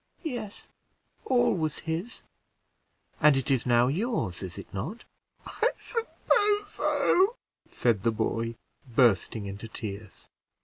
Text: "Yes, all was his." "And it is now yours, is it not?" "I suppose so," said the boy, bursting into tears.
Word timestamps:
"Yes, 0.23 0.67
all 1.25 1.53
was 1.53 1.77
his." 1.85 2.23
"And 3.19 3.37
it 3.37 3.51
is 3.51 3.67
now 3.67 3.85
yours, 3.85 4.41
is 4.41 4.57
it 4.57 4.73
not?" 4.73 5.03
"I 5.45 5.69
suppose 5.77 6.67
so," 6.67 7.35
said 7.67 8.01
the 8.01 8.11
boy, 8.11 8.55
bursting 8.95 9.45
into 9.45 9.67
tears. 9.67 10.27